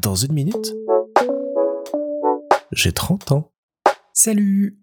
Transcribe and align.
Dans 0.00 0.14
une 0.14 0.32
minute, 0.32 0.74
j'ai 2.72 2.92
30 2.92 3.32
ans. 3.32 3.52
Salut 4.12 4.78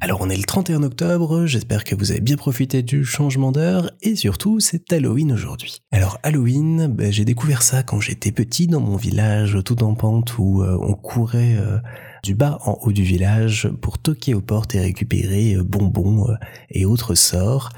alors 0.00 0.20
on 0.20 0.30
est 0.30 0.36
le 0.36 0.44
31 0.44 0.84
octobre, 0.84 1.46
j'espère 1.46 1.82
que 1.82 1.96
vous 1.96 2.12
avez 2.12 2.20
bien 2.20 2.36
profité 2.36 2.84
du 2.84 3.04
changement 3.04 3.50
d'heure 3.50 3.90
et 4.00 4.14
surtout 4.14 4.60
c'est 4.60 4.92
Halloween 4.92 5.32
aujourd'hui. 5.32 5.82
Alors 5.90 6.20
Halloween, 6.22 6.86
ben, 6.86 7.10
j'ai 7.10 7.24
découvert 7.24 7.62
ça 7.62 7.82
quand 7.82 7.98
j'étais 7.98 8.30
petit 8.30 8.68
dans 8.68 8.78
mon 8.78 8.94
village 8.94 9.58
tout 9.64 9.82
en 9.82 9.96
pente 9.96 10.38
où 10.38 10.62
euh, 10.62 10.78
on 10.80 10.94
courait 10.94 11.56
euh, 11.58 11.78
du 12.22 12.36
bas 12.36 12.60
en 12.64 12.78
haut 12.82 12.92
du 12.92 13.02
village 13.02 13.68
pour 13.82 13.98
toquer 13.98 14.34
aux 14.34 14.40
portes 14.40 14.76
et 14.76 14.80
récupérer 14.80 15.56
euh, 15.56 15.64
bonbons 15.64 16.28
et 16.70 16.86
autres 16.86 17.16
sorts. 17.16 17.70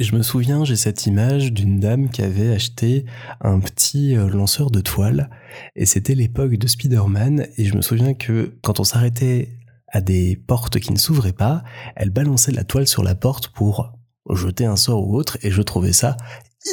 Je 0.00 0.16
me 0.16 0.22
souviens, 0.22 0.64
j'ai 0.64 0.74
cette 0.74 1.06
image 1.06 1.52
d'une 1.52 1.78
dame 1.78 2.10
qui 2.10 2.22
avait 2.22 2.52
acheté 2.52 3.04
un 3.40 3.60
petit 3.60 4.16
lanceur 4.16 4.72
de 4.72 4.80
toile. 4.80 5.30
Et 5.76 5.86
c'était 5.86 6.16
l'époque 6.16 6.54
de 6.54 6.66
Spider-Man. 6.66 7.46
Et 7.58 7.64
je 7.64 7.76
me 7.76 7.80
souviens 7.80 8.14
que 8.14 8.58
quand 8.62 8.80
on 8.80 8.84
s'arrêtait 8.84 9.50
à 9.86 10.00
des 10.00 10.34
portes 10.34 10.80
qui 10.80 10.92
ne 10.92 10.98
s'ouvraient 10.98 11.32
pas, 11.32 11.62
elle 11.94 12.10
balançait 12.10 12.50
la 12.50 12.64
toile 12.64 12.88
sur 12.88 13.04
la 13.04 13.14
porte 13.14 13.48
pour 13.48 13.92
jeter 14.30 14.64
un 14.64 14.74
sort 14.74 15.06
ou 15.06 15.14
autre, 15.16 15.38
et 15.42 15.52
je 15.52 15.62
trouvais 15.62 15.92
ça 15.92 16.16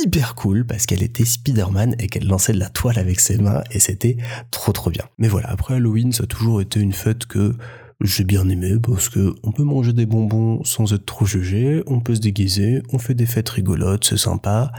hyper 0.03 0.33
cool 0.35 0.65
parce 0.65 0.87
qu'elle 0.87 1.03
était 1.03 1.25
Spider-Man 1.25 1.95
et 1.99 2.07
qu'elle 2.07 2.25
lançait 2.25 2.53
de 2.53 2.59
la 2.59 2.69
toile 2.69 2.97
avec 2.97 3.19
ses 3.19 3.37
mains. 3.37 3.61
Et 3.69 3.79
c'était 3.79 4.17
trop 4.49 4.71
trop 4.71 4.89
bien. 4.89 5.03
Mais 5.19 5.27
voilà, 5.27 5.51
après 5.51 5.75
Halloween, 5.75 6.11
ça 6.11 6.23
a 6.23 6.27
toujours 6.27 6.59
été 6.59 6.79
une 6.79 6.93
fête 6.93 7.27
que 7.27 7.55
j'ai 8.03 8.23
bien 8.23 8.47
aimé 8.49 8.77
parce 8.81 9.09
que 9.09 9.35
on 9.43 9.51
peut 9.51 9.63
manger 9.63 9.93
des 9.93 10.05
bonbons 10.05 10.63
sans 10.63 10.93
être 10.93 11.05
trop 11.05 11.25
jugé, 11.25 11.83
on 11.87 11.99
peut 11.99 12.15
se 12.15 12.21
déguiser, 12.21 12.81
on 12.91 12.99
fait 12.99 13.13
des 13.13 13.25
fêtes 13.25 13.49
rigolotes, 13.49 14.05
c'est 14.05 14.17
sympa, 14.17 14.71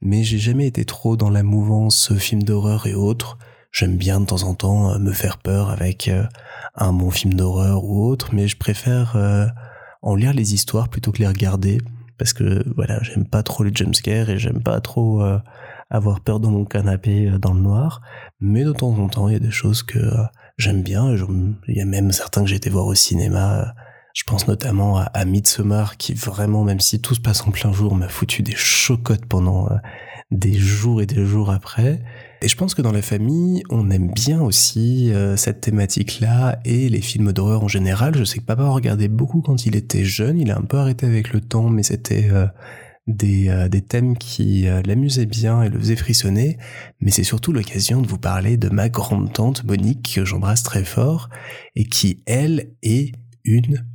mais 0.00 0.22
j'ai 0.22 0.38
jamais 0.38 0.66
été 0.66 0.84
trop 0.84 1.16
dans 1.16 1.30
la 1.30 1.42
mouvance 1.42 2.14
film 2.16 2.42
d'horreur 2.42 2.86
et 2.86 2.94
autres. 2.94 3.38
J'aime 3.72 3.96
bien 3.96 4.20
de 4.20 4.26
temps 4.26 4.42
en 4.44 4.54
temps 4.54 4.92
euh, 4.92 4.98
me 4.98 5.12
faire 5.12 5.38
peur 5.38 5.70
avec 5.70 6.08
euh, 6.08 6.24
un 6.74 6.92
bon 6.92 7.10
film 7.10 7.34
d'horreur 7.34 7.84
ou 7.84 8.06
autre, 8.06 8.34
mais 8.34 8.48
je 8.48 8.56
préfère 8.56 9.16
euh, 9.16 9.46
en 10.02 10.14
lire 10.14 10.32
les 10.32 10.54
histoires 10.54 10.88
plutôt 10.88 11.12
que 11.12 11.18
les 11.18 11.28
regarder 11.28 11.80
parce 12.18 12.32
que 12.32 12.64
voilà, 12.74 13.02
j'aime 13.02 13.26
pas 13.26 13.42
trop 13.42 13.64
les 13.64 13.74
jumpscares 13.74 14.30
et 14.30 14.38
j'aime 14.38 14.62
pas 14.62 14.80
trop 14.80 15.22
avoir 15.90 16.22
peur 16.22 16.40
dans 16.40 16.50
mon 16.50 16.64
canapé 16.64 17.30
dans 17.38 17.52
le 17.52 17.60
noir, 17.60 18.00
mais 18.40 18.64
de 18.64 18.72
temps 18.72 18.98
en 18.98 19.08
temps, 19.08 19.28
il 19.28 19.34
y 19.34 19.36
a 19.36 19.40
des 19.40 19.50
choses 19.50 19.82
que 19.82 19.98
j'aime 20.56 20.82
bien, 20.82 21.14
il 21.68 21.76
y 21.76 21.80
a 21.80 21.84
même 21.84 22.12
certains 22.12 22.42
que 22.42 22.48
j'ai 22.48 22.56
été 22.56 22.70
voir 22.70 22.86
au 22.86 22.94
cinéma, 22.94 23.74
je 24.14 24.24
pense 24.24 24.48
notamment 24.48 24.98
à, 24.98 25.24
Midsommar 25.24 25.98
qui 25.98 26.14
vraiment, 26.14 26.64
même 26.64 26.80
si 26.80 27.00
tout 27.00 27.14
se 27.14 27.20
passe 27.20 27.46
en 27.46 27.50
plein 27.50 27.72
jour, 27.72 27.94
m'a 27.94 28.08
foutu 28.08 28.42
des 28.42 28.56
chocottes 28.56 29.26
pendant 29.26 29.68
des 30.30 30.54
jours 30.54 31.00
et 31.02 31.06
des 31.06 31.24
jours 31.24 31.50
après. 31.50 32.00
Et 32.42 32.48
je 32.48 32.56
pense 32.56 32.74
que 32.74 32.82
dans 32.82 32.92
la 32.92 33.02
famille, 33.02 33.62
on 33.70 33.90
aime 33.90 34.10
bien 34.10 34.40
aussi 34.40 35.12
euh, 35.12 35.36
cette 35.36 35.60
thématique-là 35.60 36.58
et 36.64 36.88
les 36.88 37.00
films 37.00 37.32
d'horreur 37.32 37.62
en 37.62 37.68
général. 37.68 38.16
Je 38.16 38.24
sais 38.24 38.38
que 38.38 38.44
papa 38.44 38.68
regardait 38.68 39.08
beaucoup 39.08 39.40
quand 39.40 39.66
il 39.66 39.76
était 39.76 40.04
jeune. 40.04 40.38
Il 40.38 40.50
a 40.50 40.58
un 40.58 40.62
peu 40.62 40.78
arrêté 40.78 41.06
avec 41.06 41.32
le 41.32 41.40
temps, 41.40 41.68
mais 41.68 41.82
c'était 41.82 42.28
euh, 42.30 42.46
des, 43.06 43.48
euh, 43.48 43.68
des 43.68 43.82
thèmes 43.82 44.16
qui 44.16 44.66
l'amusaient 44.84 45.26
bien 45.26 45.62
et 45.62 45.68
le 45.68 45.78
faisaient 45.78 45.96
frissonner. 45.96 46.58
Mais 47.00 47.10
c'est 47.10 47.24
surtout 47.24 47.52
l'occasion 47.52 48.02
de 48.02 48.06
vous 48.06 48.18
parler 48.18 48.56
de 48.56 48.68
ma 48.68 48.88
grande 48.88 49.32
tante 49.32 49.64
Monique, 49.64 50.14
que 50.14 50.24
j'embrasse 50.24 50.62
très 50.62 50.84
fort, 50.84 51.28
et 51.74 51.84
qui, 51.84 52.22
elle, 52.26 52.72
est 52.82 53.12
une 53.44 53.86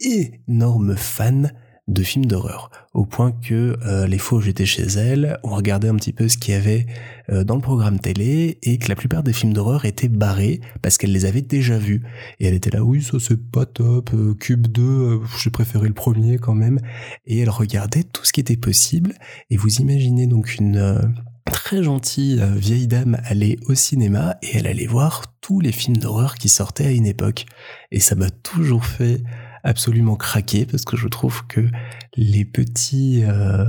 énorme 0.00 0.96
fan 0.96 1.52
de 1.92 2.02
films 2.02 2.26
d'horreur, 2.26 2.70
au 2.94 3.04
point 3.04 3.32
que 3.32 3.76
euh, 3.84 4.06
les 4.06 4.18
fois 4.18 4.38
où 4.38 4.40
j'étais 4.40 4.66
chez 4.66 4.84
elle, 4.84 5.38
on 5.42 5.54
regardait 5.54 5.88
un 5.88 5.96
petit 5.96 6.12
peu 6.12 6.28
ce 6.28 6.38
qu'il 6.38 6.54
y 6.54 6.56
avait 6.56 6.86
euh, 7.30 7.44
dans 7.44 7.56
le 7.56 7.60
programme 7.60 7.98
télé 7.98 8.58
et 8.62 8.78
que 8.78 8.88
la 8.88 8.94
plupart 8.94 9.22
des 9.22 9.32
films 9.32 9.52
d'horreur 9.52 9.84
étaient 9.84 10.08
barrés 10.08 10.60
parce 10.82 10.98
qu'elle 10.98 11.12
les 11.12 11.24
avait 11.24 11.42
déjà 11.42 11.78
vus. 11.78 12.02
Et 12.38 12.46
elle 12.46 12.54
était 12.54 12.70
là, 12.70 12.84
oui, 12.84 13.02
ça 13.02 13.18
c'est 13.20 13.50
pas 13.50 13.66
top, 13.66 14.10
euh, 14.14 14.34
Cube 14.34 14.68
2, 14.68 15.20
j'ai 15.42 15.50
préféré 15.50 15.88
le 15.88 15.94
premier 15.94 16.38
quand 16.38 16.54
même. 16.54 16.80
Et 17.26 17.38
elle 17.40 17.50
regardait 17.50 18.04
tout 18.04 18.24
ce 18.24 18.32
qui 18.32 18.40
était 18.40 18.56
possible. 18.56 19.14
Et 19.50 19.56
vous 19.56 19.76
imaginez 19.76 20.26
donc 20.26 20.56
une 20.56 21.12
très 21.50 21.82
gentille 21.82 22.40
vieille 22.56 22.86
dame 22.86 23.20
aller 23.24 23.58
au 23.66 23.74
cinéma 23.74 24.36
et 24.42 24.56
elle 24.56 24.66
allait 24.66 24.86
voir 24.86 25.24
tous 25.40 25.60
les 25.60 25.72
films 25.72 25.96
d'horreur 25.96 26.36
qui 26.36 26.48
sortaient 26.48 26.86
à 26.86 26.92
une 26.92 27.06
époque. 27.06 27.46
Et 27.90 27.98
ça 27.98 28.14
m'a 28.14 28.30
toujours 28.30 28.84
fait 28.84 29.22
absolument 29.62 30.16
craqué 30.16 30.66
parce 30.66 30.84
que 30.84 30.96
je 30.96 31.08
trouve 31.08 31.46
que 31.46 31.68
les 32.16 32.44
petits 32.44 33.24
euh, 33.24 33.64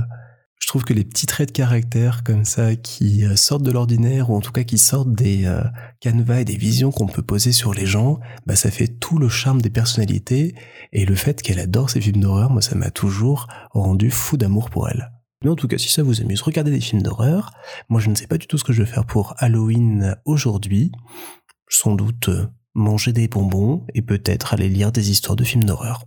je 0.58 0.68
trouve 0.68 0.84
que 0.84 0.94
les 0.94 1.04
petits 1.04 1.26
traits 1.26 1.48
de 1.48 1.52
caractère 1.52 2.22
comme 2.22 2.44
ça 2.44 2.76
qui 2.76 3.24
euh, 3.24 3.34
sortent 3.34 3.64
de 3.64 3.72
l'ordinaire 3.72 4.30
ou 4.30 4.36
en 4.36 4.40
tout 4.40 4.52
cas 4.52 4.62
qui 4.62 4.78
sortent 4.78 5.12
des 5.12 5.44
euh, 5.44 5.62
canevas 6.00 6.40
et 6.40 6.44
des 6.44 6.56
visions 6.56 6.92
qu'on 6.92 7.06
peut 7.08 7.22
poser 7.22 7.52
sur 7.52 7.74
les 7.74 7.84
gens, 7.84 8.20
bah 8.46 8.54
ça 8.54 8.70
fait 8.70 8.86
tout 8.86 9.18
le 9.18 9.28
charme 9.28 9.60
des 9.60 9.70
personnalités 9.70 10.54
et 10.92 11.04
le 11.04 11.14
fait 11.16 11.42
qu'elle 11.42 11.58
adore 11.58 11.90
ces 11.90 12.00
films 12.00 12.20
d'horreur, 12.20 12.50
moi 12.50 12.62
ça 12.62 12.76
m'a 12.76 12.90
toujours 12.90 13.48
rendu 13.72 14.10
fou 14.10 14.36
d'amour 14.36 14.70
pour 14.70 14.88
elle. 14.88 15.10
Mais 15.42 15.50
en 15.50 15.56
tout 15.56 15.66
cas, 15.66 15.78
si 15.78 15.88
ça 15.88 16.02
vous 16.02 16.20
amuse, 16.20 16.40
regardez 16.42 16.70
des 16.70 16.80
films 16.80 17.02
d'horreur. 17.02 17.50
Moi, 17.88 18.00
je 18.00 18.08
ne 18.08 18.14
sais 18.14 18.28
pas 18.28 18.38
du 18.38 18.46
tout 18.46 18.58
ce 18.58 18.64
que 18.64 18.72
je 18.72 18.82
vais 18.82 18.88
faire 18.88 19.04
pour 19.04 19.34
Halloween 19.38 20.16
aujourd'hui. 20.24 20.92
Sans 21.68 21.96
doute 21.96 22.30
manger 22.74 23.12
des 23.12 23.28
bonbons 23.28 23.84
et 23.94 24.02
peut-être 24.02 24.54
aller 24.54 24.68
lire 24.68 24.92
des 24.92 25.10
histoires 25.10 25.36
de 25.36 25.44
films 25.44 25.64
d'horreur. 25.64 26.04